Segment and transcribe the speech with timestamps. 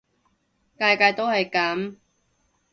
[0.79, 1.95] 屆屆都係噉